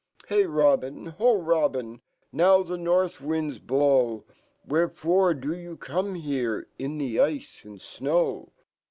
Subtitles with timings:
[0.29, 1.05] Hey, Robin!
[1.05, 2.01] ho, Robin!
[2.31, 4.25] NOW fhe north wind j blow;
[4.67, 8.49] \Vherefore do you come here In fho ice and jnow